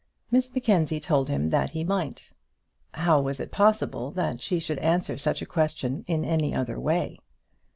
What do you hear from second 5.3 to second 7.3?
a question in any other way?